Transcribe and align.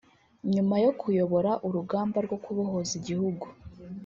nyuma 0.53 0.75
yo 0.83 0.91
kuyobora 0.99 1.51
urugamba 1.67 2.17
rwo 2.25 2.37
kubohoza 2.43 2.91
igihugu 2.99 3.45